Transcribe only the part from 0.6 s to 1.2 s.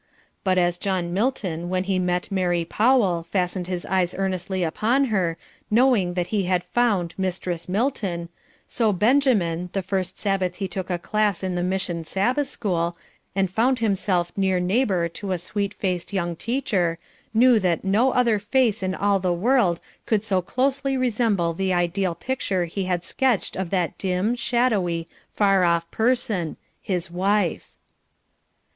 John